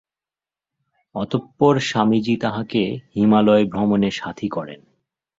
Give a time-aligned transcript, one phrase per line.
[1.15, 2.83] অতঃপর স্বামীজী তাঁহাকে
[3.15, 4.81] হিমালয় ভ্রমণে সাথী করেন।